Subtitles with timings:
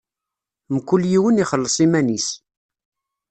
[0.75, 2.27] Mkul yiwen ixelleṣ iman-is.